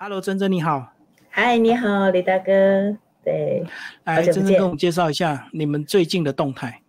[0.00, 0.92] Hello，珍珍你好。
[1.28, 2.52] 嗨，你好，李大哥。
[3.24, 3.64] 对，
[4.04, 6.80] 来，珍珍跟我们介绍一下你们最近的动态。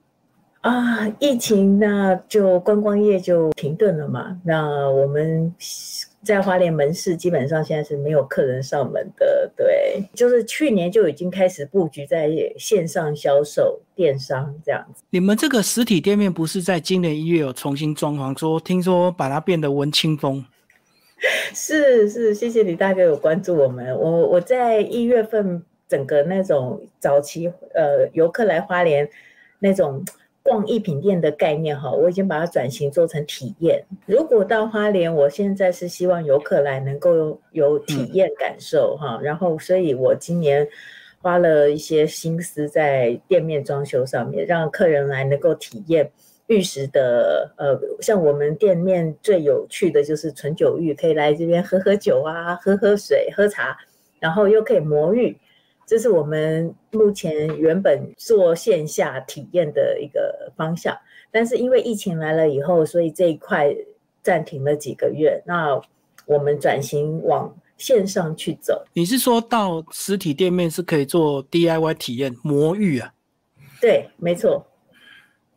[0.62, 4.40] 啊，疫情那就观光业就停顿了嘛。
[4.43, 5.51] 那我们
[6.22, 9.52] 在花莲门市基本上现在是没有客人上门的。
[9.55, 12.30] 对，就是去年就已经开始布局在
[12.60, 15.04] 线上销售、电商这样子。
[15.10, 20.46] 你们这个实体店面不是在今年一月有重新装潢，说听说把它变得文青风。
[21.54, 23.94] 是是，谢谢李大哥有关注我们。
[23.98, 29.10] 我我在一月份整个那种早期呃游客来花莲
[29.60, 30.04] 那种
[30.41, 33.84] 逛一品店的概念哈，我已经把它转型做成体验。
[34.05, 40.66] 如果到花莲，我现在是希望游客来能够有体验感受哈，然后所以我今年
[41.22, 46.10] 花了一些心思在店面装修上面，让客人来能够体验。
[46.49, 53.77] 玉石的，呃，像我们店面最有趣的就是纯酒玉，可以来这边喝喝酒啊，喝喝水、喝茶，
[54.20, 55.38] 然后又可以磨玉，
[55.85, 60.98] 这是我们目前原本做线下体验的一个方向。
[61.29, 63.71] 但是因为疫情来了以后，所以这一块
[64.23, 65.39] 暂停了几个月。
[65.45, 65.79] 那
[66.25, 68.83] 我们转型往线上去走。
[68.93, 73.13] 你是说到实体店面是可以做 DIY 体验磨玉啊？
[73.79, 74.65] 对，没错。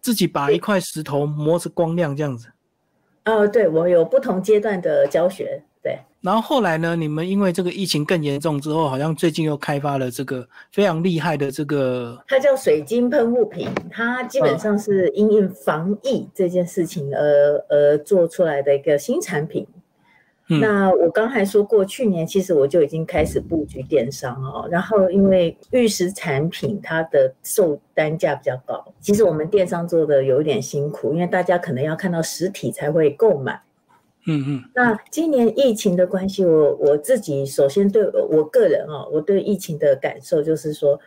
[0.02, 2.48] 自己把一块石头磨成光亮这样子，
[3.24, 5.98] 哦，对我有不同阶段的教学，对。
[6.20, 19.66] 然后后来呢，你们因为这个疫情更严重之后，好像最近又开发了这个非常厉害的这个，它叫水晶喷雾瓶，它基本上是因应防疫这件事情而而做出来的一个新产品。
[20.48, 24.68] 那我刚才说过，去年其实我就已经开始布局电商哦。
[24.70, 33.62] 然后因为玉石产品它的售单价比较高，其实我们电商做的有一点辛苦，因为大家可能要看到实体才会购买。
[34.26, 34.64] 嗯嗯。
[34.74, 41.00] 那今年疫情的关系，我我自己首先对我个人哦，我对疫情的感受就是说，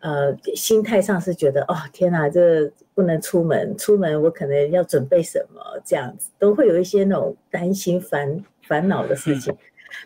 [0.00, 8.44] 呃，心态上是觉得哦，天哪，这不能出门，出门我可能要准备什么这样子，都会有一些那种担心烦。
[8.70, 9.52] 烦恼的事情，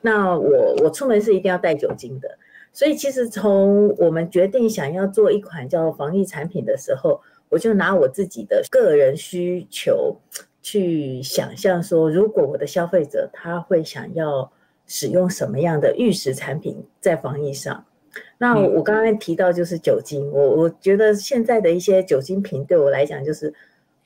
[0.01, 2.39] 那我我出门是一定要带酒精的，
[2.73, 7.21] 所以其实从我们决定想要做一款叫防疫产品的时候，
[7.51, 10.17] 我就拿我自己的个人需求
[10.63, 14.51] 去想象说，如果我的消费者他会想要
[14.87, 17.85] 使用什么样的玉石产品在防疫上，
[18.39, 23.53] 那我刚刚提到就是酒精，我我觉得现在的一些酒精瓶对我来讲就是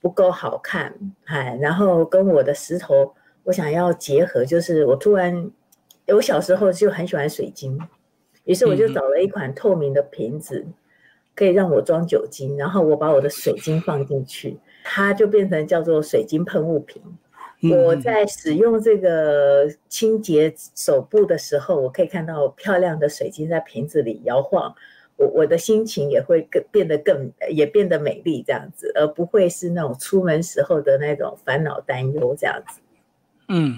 [0.01, 0.93] 不够好看，
[1.27, 3.15] 哎，然后跟我的石头。
[3.49, 5.51] 我想要结合，就是我突然，
[6.09, 7.79] 我小时候就很喜欢水晶，
[8.45, 10.67] 于是我就找了一款透明的瓶子，
[11.35, 17.03] 可以让我装酒精，然后我把我的水晶放进去，它就变成叫做水晶喷雾瓶。
[17.73, 24.75] 我在使用这个清洁手部的时候，我可以看到漂亮的水晶在瓶子里摇晃，
[25.17, 32.81] 我我的心情也会更变得更也变得美丽这样子，而不会是那种出门时候的那种烦恼担忧这样子。
[33.49, 33.77] 嗯，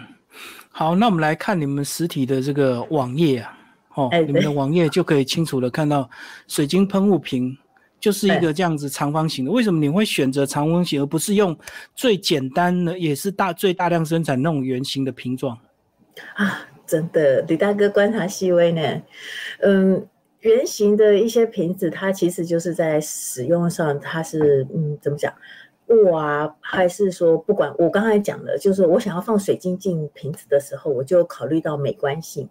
[0.70, 3.58] 好，那我们来看你们实体的这个网页啊，
[3.94, 6.08] 哦，你们的网页就可以清楚的看到
[6.48, 7.56] 水晶喷雾瓶
[8.00, 9.50] 就是一个这样子长方形的。
[9.50, 11.56] 为什么你会选择长方形，而不是用
[11.94, 15.56] 最简单的，也是大最大量生产那种圆形的瓶状？
[16.34, 19.02] 啊，真的，李大哥观察细微呢。
[19.60, 20.04] 嗯，
[20.40, 25.32] 圆形的一些瓶子，它其实就是在使用上，它是嗯，怎么讲？
[26.16, 32.48] 啊，还是说不管我刚才讲的，就是我想要放水晶进瓶子的时候，我就考虑到美观性。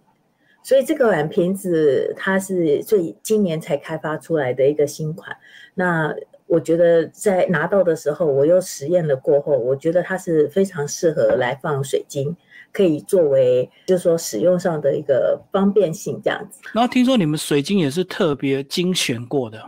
[0.61, 5.35] 所以这个碗瓶子它是最今年才开发出来的一个新款。
[5.73, 6.13] 那
[6.47, 12.35] 我觉得在拿到的时候，我又实验了过后，我觉得它是非常适合来放水晶，
[12.73, 16.59] 可以作为就是说使用上的一个方便性这样子。
[16.73, 19.63] 然后听说你们水晶也是特别精选过的。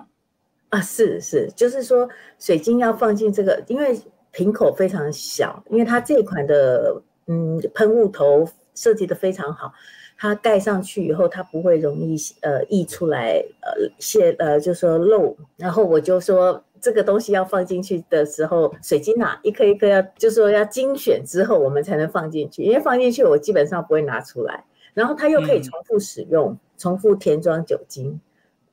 [0.71, 2.07] 啊，是是，就是说
[2.39, 3.99] 水晶要放进这个，因为
[4.31, 9.73] 瓶口非常小，因为它这款的嗯喷雾头设计的非常好，
[10.17, 24.63] 它盖上去以后它不会容易呃溢出来呃泄呃就说漏，然后我就说这个东西要放进去的时候，水晶啊一颗一颗要就说要精选之后我们才能放进去，因为放进去我基本上不会拿出来，
[24.93, 28.21] 然后它又可以重复使用，重复填装酒精。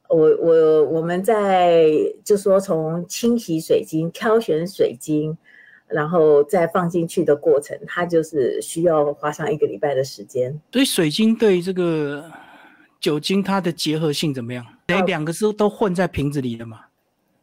[0.09, 1.87] 我我我们在
[2.25, 5.37] 就说从清洗水晶、挑选水晶，
[5.87, 10.59] 然后再放进去的过程，它就是需要花上一个礼拜的时间。
[10.73, 12.25] 所以水晶对这个
[12.99, 14.65] 酒精它的结合性怎么样？
[14.87, 16.81] 等两个是都混在瓶子里的嘛？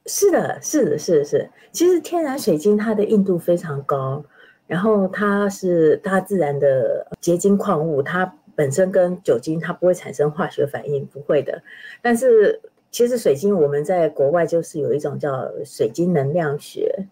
[0.07, 1.50] 是的，是的，是的，是。
[1.71, 4.25] 其实天然水晶它的硬度非常高，
[4.65, 8.33] 然后它是大自然的结晶矿物，它。
[8.56, 11.62] 本身跟酒精它不会产生化学反应，不会的。
[12.02, 12.60] 但是
[12.92, 17.07] 其实水晶我们在国外就是有一种叫水晶能量学，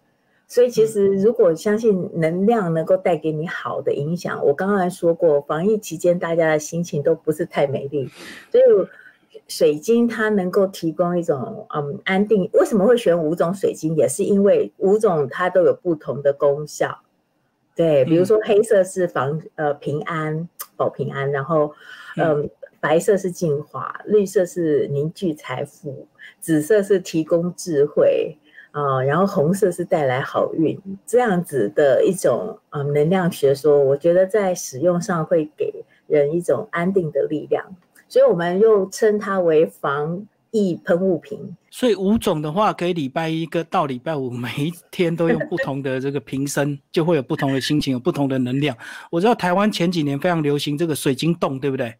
[0.48, 8.08] 所以其实如果相信能量能够带给你好的影响，我刚刚说过，防疫期间大家的心情都不是太美丽，
[8.50, 8.64] 所以。
[9.46, 13.94] 水晶它能够提供一种嗯安定，为什么会选五种水晶？
[13.94, 17.00] 也是因为五种它都有不同的功效。
[17.76, 21.72] 对，比如说黑色是防呃平安保平安，然后
[22.16, 22.48] 嗯
[22.80, 26.06] 白色是净化，绿色是凝聚财富，
[26.40, 28.36] 紫色是提供智慧
[28.72, 30.78] 啊，然后红色是带来好运。
[31.06, 37.64] 这样子的一种啊能量学说，我觉得在使用上会给人一种安定的力量。
[38.06, 41.56] 所以我们又称它为防疫喷雾瓶。
[41.68, 48.76] 所以五种的话，可以礼拜一个到礼拜五，每一天都用不同的这个瓶身， 就会有不同的心情，有不同的能量。
[49.10, 51.92] 我知道台湾前几年非常流行这个水晶洞，对不对？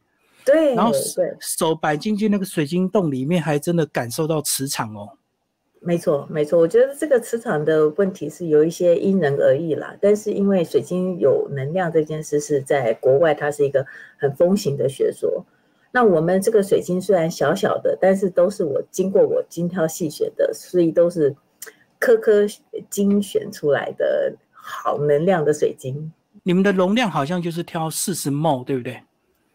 [0.45, 0.77] 对。
[0.77, 0.93] 然后
[1.41, 5.11] 手摆进去那个水晶洞里面，还真的感受到磁场哦。
[5.81, 6.59] 没错，没错。
[6.59, 9.95] 我觉得这个磁场的问题是有一些因人而异啦。
[10.01, 13.85] 但是因为水晶有能量这件事是在国外，它是一个
[14.17, 15.45] 很风行的学说。
[15.95, 21.33] 那我们这个水晶虽然小小的，但是都是我经过我精挑细选的，所以都是
[22.01, 22.45] 颗颗
[22.91, 26.13] 精选出来的好能量的水晶。
[26.43, 29.01] 你们的容量好像就是挑四十 ml，对不对？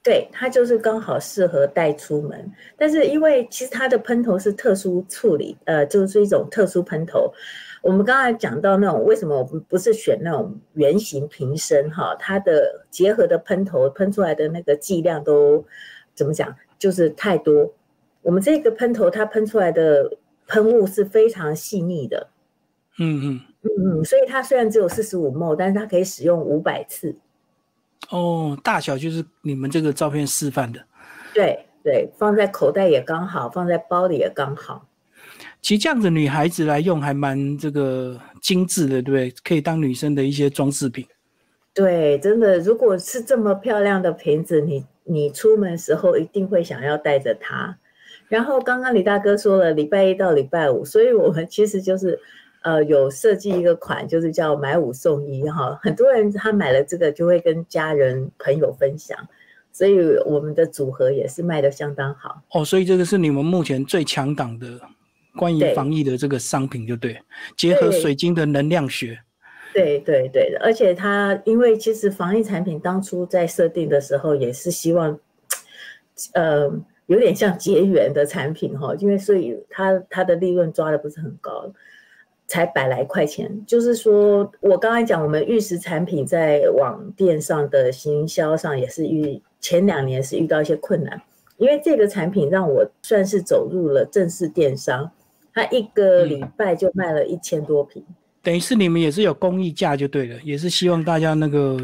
[0.02, 2.50] 对，它就是刚好适合带出门。
[2.78, 7.30] 但是因为其实它的喷头是特殊处理，呃，就是一种特殊喷头。
[7.82, 12.16] 我们刚才讲到那种为什么我们不是选那种圆形瓶身哈？
[12.18, 15.66] 它的结合的喷头喷出来的那个剂量都。
[16.20, 16.54] 怎么讲？
[16.78, 17.74] 就是太多。
[18.22, 20.12] 我们这个喷头，它喷出来的
[20.48, 22.28] 喷雾是非常细腻的。
[22.98, 27.16] 嗯嗯嗯嗯，所以它虽然只有四十五 ml，但是它可以使用五百次。
[28.10, 30.86] 哦，大小就是你们这个照片示范的。
[31.34, 34.86] 对对，放在口袋也刚好，放在包里也刚好。
[35.62, 39.34] 其实这样子女孩子来用还蛮这个精致的，对不对？
[39.46, 41.08] 可以当女生的一些装饰品。
[41.74, 44.86] 对，真的，如果是这么漂亮的瓶子，你。
[45.12, 47.76] 你出门时候一定会想要带着它，
[48.28, 52.20] 然后刚刚李大哥说了礼拜一到礼拜五，所以我们其实就是
[52.62, 59.18] 呃有设计一个款，就是叫买五送一哈，很多人他买了这个就会跟家人朋友分享，
[59.72, 62.44] 所以我们的组合也是卖的相当好。
[62.52, 64.80] 哦，所以这个是你们目前最强档的
[65.36, 67.20] 关于防疫的这个商品，就对，
[67.58, 69.20] 结合水晶的能量学。
[69.80, 75.18] 对对对的，而且它因为其实防疫产品当初在设定的时候也是希望，
[76.34, 76.70] 呃，
[77.08, 81.72] 有点像结缘的产品哈，因为所以它它的利润抓的不是很高，
[82.48, 83.64] 才百来块钱。
[83.66, 91.22] 就是说我刚才讲，我们玉石产品在网店上的行销上也是遇前两年是遇到一些困难，
[91.58, 95.12] 因为这个产品让我算是走入了正式电商，
[95.54, 98.04] 它一个礼拜就卖了一千多瓶。
[98.42, 101.78] 等于是你们也是有公益价就对了，也是希望大家那个，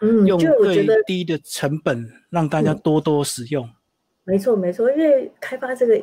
[0.00, 3.68] 嗯，用最低的成本让大家多多使用。
[4.24, 5.96] 没错没错，因为开发这个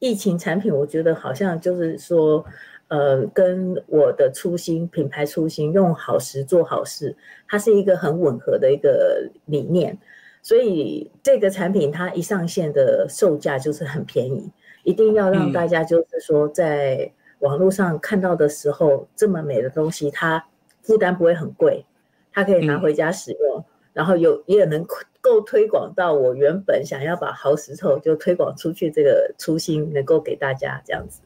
[0.00, 2.44] 疫情产品，我觉得好像就是说，
[2.88, 9.96] 呃，跟我的初心、品牌初心，用好时做好事，它是一个很吻合的一个理念。
[10.42, 14.50] 所以这个产品它一上线的售价就是很便宜，
[14.82, 17.12] 一定要让大家就是说在。
[17.44, 20.42] 网络上看到的时候，这么美的东西，它
[20.80, 21.84] 负担不会很贵，
[22.32, 24.82] 它可以拿回家使用，然后有也能
[25.20, 31.20] 够推广到我原本想要把好石头就推广出去这个初心，能够给大家这样子，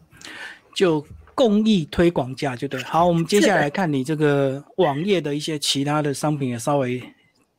[0.75, 1.05] 就
[1.37, 2.83] 公益推广价就对。
[2.83, 7.01] 好，我们接下来看你这个网页的一些其他的商品，也稍微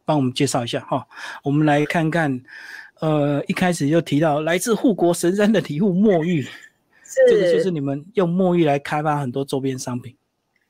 [0.04, 1.08] 帮我们介绍一下哈。
[1.46, 2.42] 我们来看看，
[3.00, 6.46] 呃，一开始就提到来自护国神山的礼物墨玉。
[7.28, 10.16] 这个就是你们用墨玉来开发很多周边商品。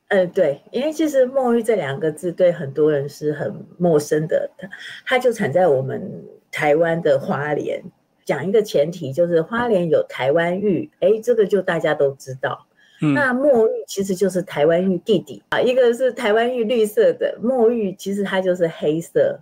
[0.08, 4.68] 呃，对，因为其实墨玉这两个字对很多人是很陌生的，它
[5.06, 7.84] 它就产在我们台湾的花莲。
[8.26, 12.66] 讲一个前提，就是花莲有台湾玉，哎，这个就大家都知道。
[13.16, 19.40] 那墨玉其实就是台湾玉弟弟啊，一个是台湾玉绿色的，墨玉其实它就是黑色。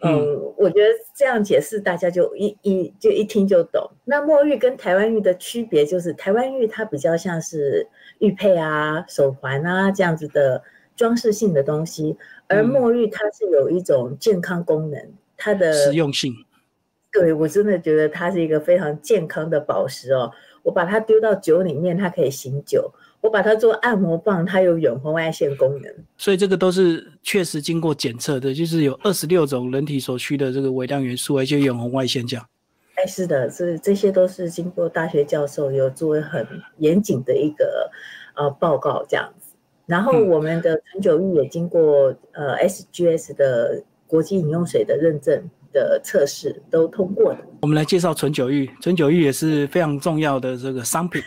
[0.00, 3.90] 嗯，我觉得这样解释大家就一一就一听就懂。
[4.04, 7.88] 那墨玉跟台湾玉的区别就是，台湾玉它比较像是
[8.18, 10.62] 玉佩啊、手环啊这样子的
[10.94, 15.00] 装饰性的东西，而墨玉它是有一种健康功能，
[15.36, 16.32] 它的实用性。
[17.10, 20.30] 对我真的觉得它是一个非常健康的宝石哦。
[20.62, 25.92] 我把它丢到酒里面，它可以醒酒；我把它做按摩棒，它有远红外线功能。
[26.16, 32.46] 所以这个都是确实经过检测的，就是有二十六种人体所需的这个微量元素，而且远红外线这样。
[32.94, 36.46] 哎，是的，是这些都是经过大学教授有做很
[36.78, 37.90] 严谨的一个
[38.34, 39.54] 呃报告这样子。
[39.86, 45.42] 然后我们的纯酒玉也经过呃 SGS 的国际饮用水的认证
[45.72, 47.38] 的测试都通过的。
[47.60, 51.22] 我们来介绍纯酒玉，纯酒玉也是非常重要的这个商品，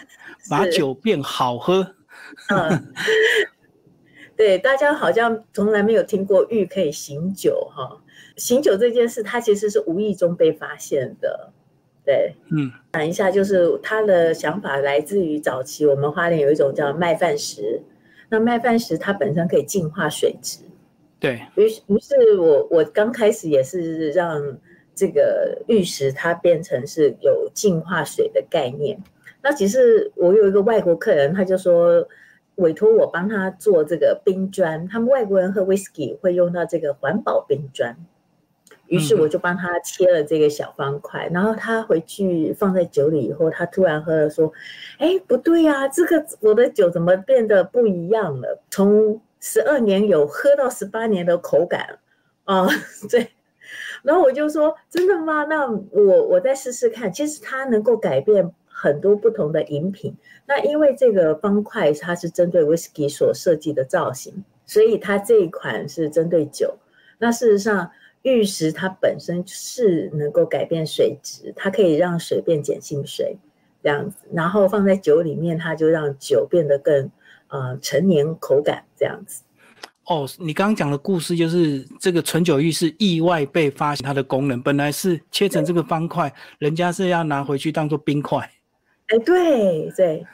[0.50, 1.96] 把酒变好喝。
[2.50, 2.94] 嗯，
[4.36, 8.01] 对，大家好像从来没有听过玉可以醒酒哈。
[8.36, 11.51] 醒酒这件事，它其实是无意中被发现的。
[12.06, 17.84] 对，嗯，讲一下，就是他的想法来自于早期我们花莲有一种叫麦饭石，
[18.29, 20.60] 那麦饭石它本身可以净化水质，
[21.20, 24.58] 对于是，于是我我刚开始也是让
[24.96, 29.00] 这个玉石它变成是有净化水的概念。
[29.41, 32.08] 那其实我有一个外国客人，他就说
[32.55, 37.96] 委托我帮他做这个冰砖，他们外国人喝 whisky 会用到这个环保冰砖。
[38.88, 44.51] 于是我就帮他切了这个小方块，然后他回去放在酒里以后，他突然喝了，说
[44.98, 48.60] ：“哎，不对呀，这个我的酒怎么变得不一样了？
[48.72, 52.00] 从十二年有喝到十八年的口感
[52.46, 52.67] 啊，
[53.10, 53.29] 对。”
[54.01, 55.43] 然后我就说：“真的吗？
[55.43, 57.13] 那我我再试试看。
[57.13, 60.15] 其实它能够改变很多不同的饮品。
[60.48, 66.77] 那因为这个方块它是针对 whisky 所设计的造型，所以它这一款是针对酒。
[67.17, 67.91] 那事实上。”
[68.24, 73.38] 玉石它本身是能够改变水质，它可以让水变碱性水
[73.81, 77.09] 这样子，然后放在酒里面，它就让酒变得更
[77.48, 79.41] 呃陈年口感这样子。
[80.03, 88.51] 哦，你刚刚讲的故事就是这个纯酒玉是意外被发现它的功能，本来是切成这个方块，人家是要拿回去当做冰块。
[89.10, 90.25] 哎，对对，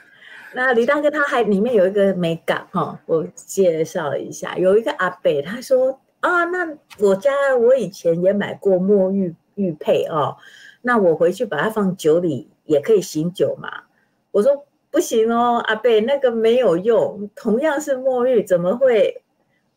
[0.54, 6.00] 那李大哥他还里面有一个美感哈，我介绍一下，有一个阿北他说。
[6.20, 10.36] 啊，那我家我以前也买过墨玉玉佩哦，
[10.82, 13.84] 那我回去把它放酒里也可以醒酒嘛？
[14.32, 19.22] 我说不行哦，阿贝那个没有用，同样是墨玉，怎么会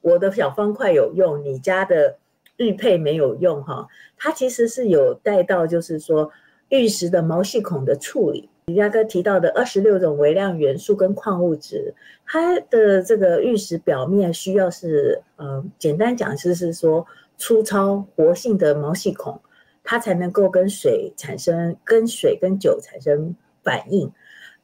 [0.02, 2.18] 我的小方块有用，你家的
[2.58, 3.88] 玉佩没有用哈？
[4.18, 6.32] 它其实是有带到，就是说
[6.70, 8.50] 玉石的毛细孔的处理。
[8.70, 11.92] 李家哥提到的二十六种微量元素跟矿物质，
[12.24, 17.04] 它的这个玉石表面需要是，呃，简单讲就是说
[17.36, 19.42] 粗糙活性的毛细孔，
[19.84, 24.12] 它才能够跟水产生跟水跟酒产生反应。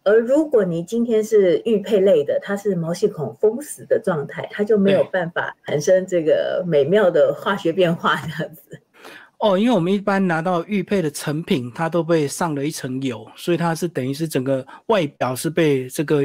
[0.03, 8.79] 而如果你今天是玉佩类的，它是毛细孔封死的状态，它就没有办法产生这个美妙的化学变化这样子。
[9.39, 16.23] 哦，因为我们一般拿到玉佩的成品，它都被上了一层油，所以它是等于是整个外表是被这个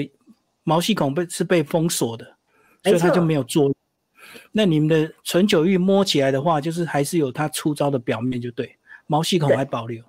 [0.63, 2.25] 毛细孔被是被封锁的，
[2.85, 3.75] 所以它就没有作用。
[4.53, 8.77] 那你们的纯酒玉摸起来的话，就是还是有它粗糙的表面，就对，
[9.07, 10.03] 毛细孔还保留。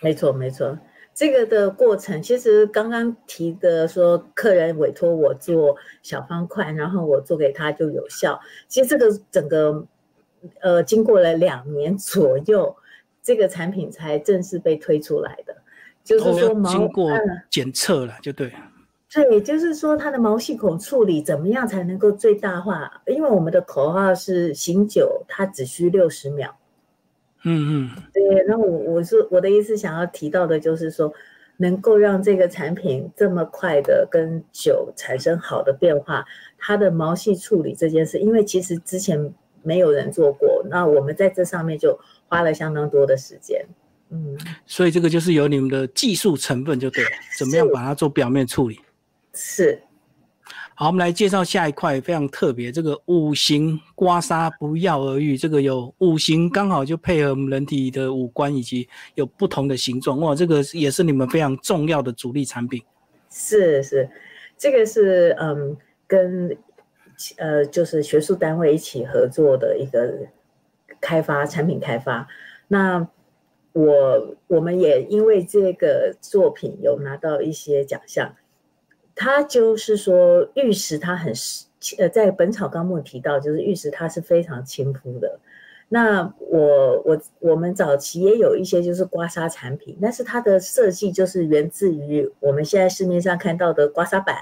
[0.00, 0.78] 没错，没错，
[1.14, 8.38] 这个的过程其实刚刚提的说，客人委托我做小方块，然后我做给他就有效。
[8.68, 9.86] 其实这个整个。
[10.60, 12.74] 呃，经过了两年左右，
[13.22, 15.56] 这个产品才正式被推出来的。
[16.02, 17.10] 就是说，经过
[17.48, 18.52] 检测了，就对。
[19.10, 23.00] 对，就是说它的毛细孔处理怎么样才能够最大化？
[23.06, 26.54] 因为我们的口号是醒酒，它只需六十秒。
[27.44, 28.02] 嗯嗯。
[28.12, 31.10] 对，那我我是我的意思，想要提到的就是说，
[31.56, 36.26] 能够让这个产品这么快的跟酒产生好的变化，
[36.58, 39.32] 它的毛细处理这件事，因为其实之前。
[39.64, 43.66] 没有人做过，那我们在这上面就花了相当多的时间，
[44.10, 48.78] 嗯，所以这个就是有你们的技术成分就对了，怎么样把它做表面处理？
[49.32, 49.80] 是。
[50.74, 62.82] 好，我们来介绍下一块非常特别，这个五行刮痧不药而愈，这个有五行刚好就配合我们人体的五官以及有不同的形状，哇，这个也是你们非常重要的主力产品。
[63.30, 64.08] 是是，
[64.58, 66.56] 这个是嗯跟。
[67.36, 70.26] 呃，就是学术单位一起合作的一个
[71.00, 72.26] 开发产品开发。
[72.68, 73.08] 那
[73.72, 78.34] 我我们也因为这个作品有拿到一些奖项。
[79.16, 81.32] 它就是说玉石它很
[81.98, 85.38] 呃，在《本草纲目》提到，就是玉石它是非常亲肤的。
[85.88, 94.36] 那我我我们早期也有一些就是刮痧产品，但是它的设计就是源自于我们现在市面上看到的刮痧板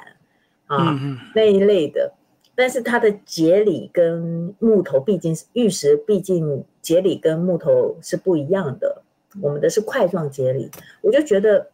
[0.68, 0.98] 啊
[1.34, 2.14] 那一类的。
[2.54, 9.02] 但是它的节理跟木头毕竟是玉石，毕竟节理跟木头是不一样的。
[9.40, 11.66] 我们的是块状节理，我就觉得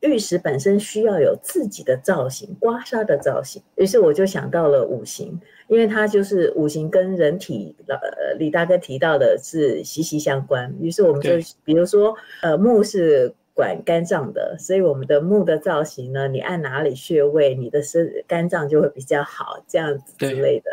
[0.00, 3.62] 玉石本身需要有自己的造型，刮痧的造型。
[3.76, 10.74] 于是我就想到了五行，因为它就是五行跟人体，呃，李大哥提到的是息息相关。
[10.80, 11.30] 于是我们就
[11.64, 12.12] 比如说，
[12.42, 20.70] 呃，木是管肝脏的，所以我们的木的造型呢，你按哪里穴位，你的身肝脏就会比较好，这样子之类的。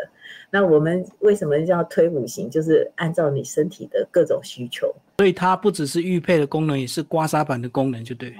[0.50, 2.50] 那我们为什么叫推五行？
[2.50, 4.92] 就是按照你身体的各种需求。
[5.18, 8.34] 所以它不只是玉佩的功能，也是刮痧板的功能，就对。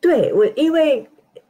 [0.00, 1.06] 对我，因为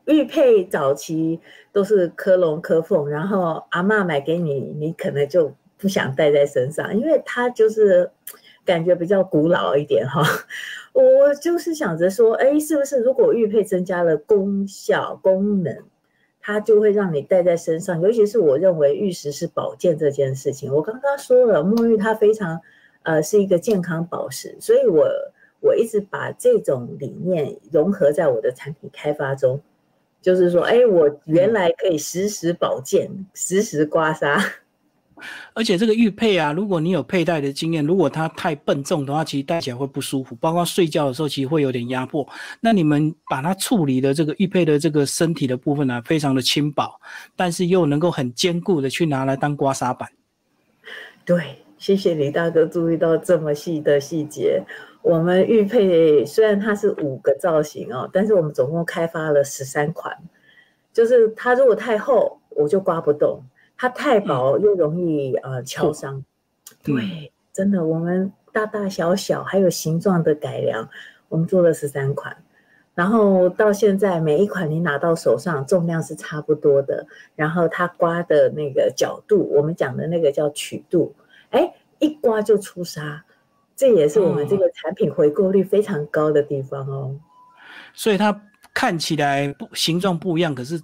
[0.07, 1.39] 玉佩早期
[1.73, 8.11] 都是科龙科凤，然后阿妈买给你，你可能就不想戴在身上，因为它就是
[8.65, 10.23] 感觉比较古老一点哈。
[10.93, 15.77] 我就是想着说，哎，是不是如果玉佩增加了功效功能，
[16.41, 18.01] 它就会让你戴在身上？
[18.01, 22.61] 尤其是我认为玉石是保健这件事情，我刚刚说了，沐浴它非常
[23.03, 25.09] 呃是一个健康宝石，所以我。
[25.63, 29.61] 我一直把这种理念融合在我的产品开发中，
[30.23, 34.43] 就是说，哎，我原来可以实时保健、实时刮痧，
[35.55, 42.27] 而且这个玉佩啊，如果你有佩戴的经验，如果它太笨重的话，其实戴起来会不舒服，包括睡觉的时候，其实会有点压迫。
[42.61, 47.01] 那你们把它处理的这个玉佩的这个身体的部分呢，非常的轻薄，
[47.37, 50.09] 但是又能够很坚固的去拿来当刮痧板。
[51.25, 54.63] 对，谢谢李大哥注意到这么细的细节。
[55.03, 60.17] 我们玉佩虽然它是五个造型哦，但是我们总共开发了十三款。
[60.93, 63.39] 就是它如果太厚，我就刮不动；
[63.81, 66.23] 它太薄又容易呃敲伤。
[66.83, 70.87] 对，真的，我们大大小小还有形状的改良，
[71.31, 72.37] 我们做了十三款。
[72.95, 81.15] 然后到现在每一款你拿到手上重量是差不多的，然后它刮的那个角度，我们讲的那个叫曲度，
[81.49, 83.23] 哎，一刮就出痧。
[83.75, 87.17] 这也是我们这个产品回购率非常高的地方哦，
[87.95, 88.39] 所以它
[88.75, 90.79] 看起来不形状不一样，可是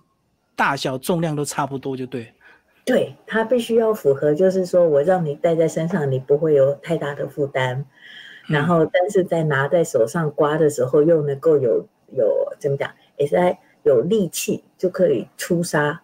[0.54, 2.32] 大小重量都差不多，就对。
[2.86, 7.84] 对，它必须要符合，就是说我让你戴在身上，你不会有太大的负担，
[8.46, 12.26] 然后但是在拿在手上刮的时候，又能够有有
[12.58, 15.98] 怎么讲，也是在有力气就可以出痧，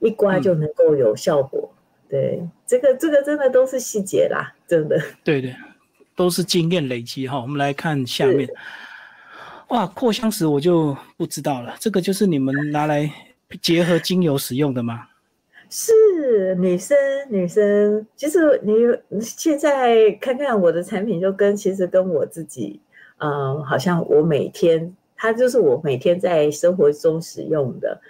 [0.00, 1.68] 一刮就能够有效果。
[2.08, 5.00] 对，这个这个真的都是细节啦，真的。
[5.24, 5.52] 对对。
[6.14, 8.48] 都是经验累积哈，我们来看下面。
[9.68, 13.12] 哇，扩香石我就不知道了，这个就是你们拿来
[13.60, 15.06] 结合精油使用的吗？
[15.68, 16.96] 是女生，
[17.28, 18.06] 女生。
[18.16, 22.80] 其实你现在看看我的产品，就跟其实跟我自己，
[23.18, 28.00] 嗯，好像我每天，它就是我每天在生活中使用的。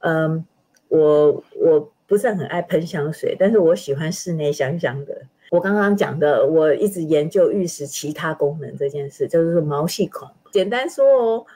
[0.00, 0.44] 嗯，
[0.88, 5.22] 我我不是很爱喷香水，但是我喜欢室内香香的。
[5.50, 10.28] 我刚刚讲的，我一直研究玉石其他功能这件事，就是毛细孔。
[10.50, 11.46] 简单说哦，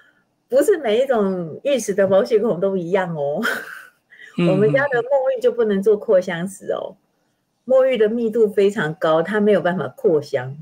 [0.48, 3.40] 不是每一种玉石的毛细孔都一样哦。
[4.46, 6.96] 我们家的墨玉就不能做扩香石哦，
[7.64, 10.56] 墨玉的密度非常高，它没有办法扩香。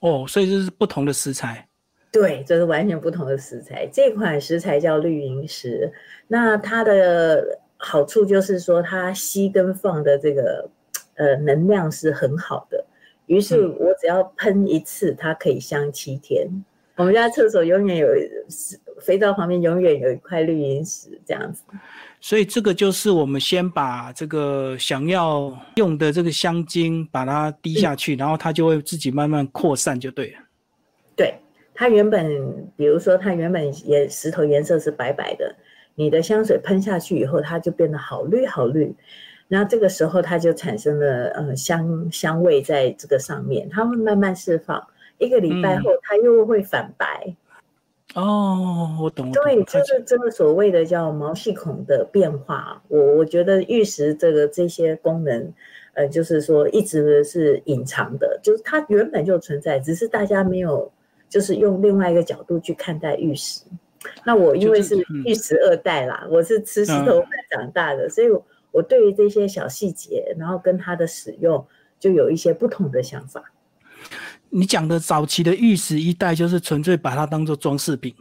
[0.00, 1.68] 哦，所以这是不同的食材。
[2.10, 3.88] 对，这是完全不同的食材。
[3.92, 5.92] 这款食材叫绿萤石，
[6.28, 10.68] 那它的好处就是说，它吸跟放的这个。
[11.16, 12.84] 呃，能量是很好的，
[13.26, 16.44] 于是我只要喷一次，它可以香七天。
[16.96, 18.08] 我们家厕所永远有
[19.00, 21.62] 肥皂旁边永远有一块绿萤石，这样子。
[22.24, 30.38] 所以这个就是我们先把这个想要用的这个香精把它滴下去，然后它就会自己慢慢扩散，就对了。
[31.14, 31.34] 对，
[31.74, 35.54] 它原本，比如说它原本也石头颜色是白白的，
[35.96, 38.96] 你的香水喷下去以后，它就变得好绿好绿。
[39.46, 44.82] 那这个时候，它就产生了呃香香味在这个上面，它会慢慢释放。
[45.18, 47.36] 一个礼拜后，它又会反白。
[48.14, 49.30] 哦，我懂。
[49.30, 52.82] 对，就是这个所谓的叫毛细孔的变化。
[52.88, 55.52] 我我觉得玉石这个这些功能，
[55.92, 60.90] 呃，就是说一直是隐藏的，就是它原本就存在，只是大家没有
[61.28, 63.62] 就是用另外一个角度去看待玉石。
[64.24, 68.28] 那我因为是玉石二代啦，我是吃石头饭长大的，所以。
[68.74, 71.64] 我对于这些小细节，然后跟它的使用，
[72.00, 73.52] 就有一些不同的想法。
[74.56, 78.14] 你讲的早期的玉石一代，就是纯粹把它当做装饰品，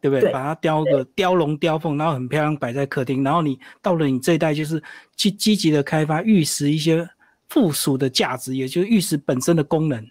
[0.00, 0.30] 对不对？
[0.30, 3.24] 把它雕个雕龙雕凤，然后很漂亮摆在客厅。
[3.24, 4.80] 然后你到了你这一代，就是
[5.16, 7.04] 去积极的开发玉石一些
[7.48, 10.06] 附属的价值，也就是玉石本身的功能。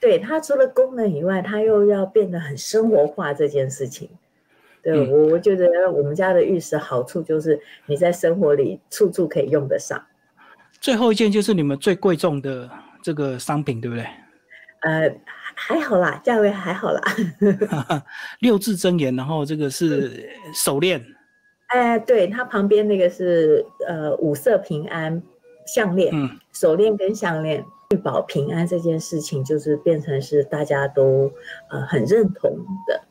[0.00, 4.08] 对它除了功能以外，它又要变得很生活化这件事情。
[4.82, 10.02] 对我，我觉得我们家的玉石好处就是你在生活里处处可以用得上。
[10.80, 12.70] 最后一件就是你们最贵重的
[13.02, 14.06] 这个商品，对不对？
[14.86, 15.12] 呃，
[15.56, 17.02] 还好啦，价位还好啦。
[18.38, 21.04] 六字真言，然后这个是手链。
[21.66, 25.20] 哎，对，它旁边那个是呃五色平安
[25.66, 31.32] 项链，嗯，手链跟项链，确保平安这件事情，就是变成是大家都
[31.68, 32.48] 呃很认同
[32.86, 33.02] 的。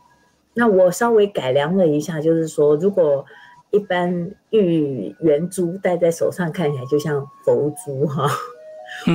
[0.53, 3.25] 那我稍微改良了一下，就是说，如果
[3.71, 8.31] 一般玉圆珠戴在手上，看起来就像佛珠哈。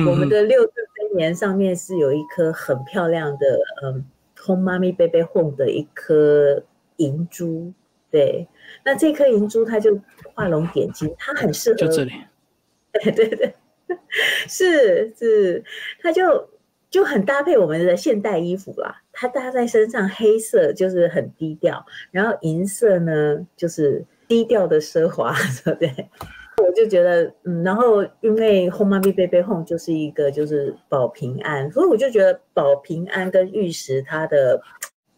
[0.05, 0.73] 我们的六字
[1.11, 4.05] 真言上面是有一颗很漂亮的，嗯
[4.45, 6.63] ，Home Mommy Baby Home 的一颗
[6.97, 7.73] 银珠。
[8.09, 8.47] 对，
[8.83, 9.99] 那这颗银珠它就
[10.33, 11.77] 画龙点睛，它很适合。
[11.77, 12.13] 就这里。
[13.03, 13.53] 对对对，
[14.47, 15.63] 是是，
[16.01, 16.49] 它就
[16.89, 19.01] 就很搭配我们的现代衣服啦。
[19.13, 26.09] 它搭在身上，黑色就是很低调，然后银色呢就是低调的奢华，对 不对？
[26.61, 34.61] 我就觉得，嗯，然后因为 Home Me Baby Home 就是一个就是保平安，所以我就觉得保平安跟玉石它的。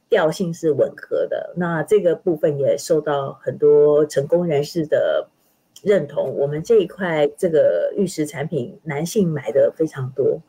[0.09, 5.27] 调性是吻合的，那这个部分也受到很多成功人士的
[5.81, 6.37] 认同。
[6.37, 10.39] 我们这一块这个玉石产品，男性买的非常多。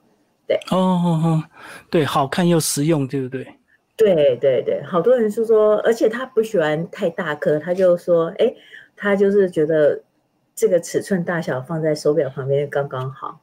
[0.46, 1.42] 对，哦哦哦，
[1.88, 3.46] 对，好看又实用，对不对？
[3.96, 8.54] 对对对，好多人是说，而且他不喜欢太大颗，他就说，哎，
[8.94, 9.98] 他就是觉得
[10.54, 13.40] 这个尺寸大小放在手表旁边刚刚好。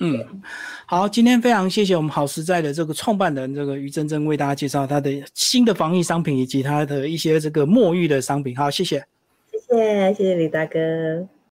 [0.00, 0.42] 嗯，
[0.86, 8.56] 好，今天非常谢谢我们好实在的这个创办人这个于真真为大家介绍他的新的防疫商品以及他的一些这个墨玉的商品。
[8.56, 9.04] 好，谢谢，
[9.50, 11.26] 谢谢，谢谢李大哥。